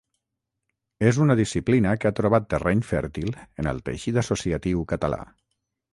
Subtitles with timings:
[1.09, 5.25] És una disciplina que ha trobat terreny fèrtil en el teixit associatiu català.